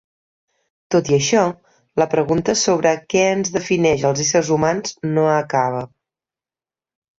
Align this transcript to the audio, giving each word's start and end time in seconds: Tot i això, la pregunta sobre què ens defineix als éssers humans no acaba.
Tot 0.95 1.11
i 1.11 1.15
això, 1.17 1.43
la 2.03 2.07
pregunta 2.13 2.55
sobre 2.63 2.95
què 3.15 3.27
ens 3.35 3.53
defineix 3.59 4.07
als 4.11 4.25
éssers 4.27 4.51
humans 4.57 4.99
no 5.13 5.29
acaba. 5.37 5.87